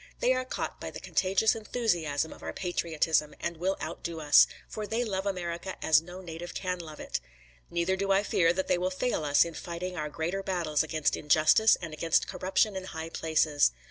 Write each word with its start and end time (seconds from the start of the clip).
They 0.19 0.33
are 0.33 0.45
caught 0.45 0.81
by 0.81 0.89
the 0.89 0.99
contagious 0.99 1.53
enthusiasm 1.53 2.33
of 2.33 2.41
our 2.41 2.53
patriotism, 2.53 3.35
and 3.39 3.57
will 3.57 3.77
outdo 3.79 4.19
us; 4.19 4.47
for 4.67 4.87
they 4.87 5.03
love 5.03 5.27
America 5.27 5.75
as 5.85 6.01
no 6.01 6.21
native 6.21 6.55
can 6.55 6.79
love 6.79 6.99
it. 6.99 7.19
Neither 7.69 7.95
do 7.95 8.11
I 8.11 8.23
fear 8.23 8.51
that 8.51 8.67
they 8.67 8.79
will 8.79 8.89
fail 8.89 9.23
us 9.23 9.45
in 9.45 9.53
fighting 9.53 9.95
our 9.95 10.09
greater 10.09 10.41
battles 10.41 10.81
against 10.81 11.15
injustice 11.15 11.77
and 11.83 11.93
against 11.93 12.25
corruption 12.27 12.75
in 12.75 12.85
high 12.85 13.09
places. 13.09 13.73